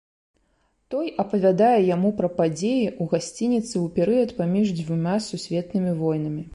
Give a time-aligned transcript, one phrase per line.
[0.93, 6.43] Той апавядае яму пра падзеі ў гасцініцы ў перыяд паміж дзвюма сусветнымі войнамі.